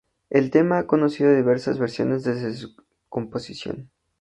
El 0.31 0.49
tema 0.49 0.79
ha 0.79 0.87
conocido 0.87 1.31
diversas 1.35 1.77
versiones 1.77 2.23
desde 2.23 2.55
su 2.55 2.75
composición. 3.07 3.91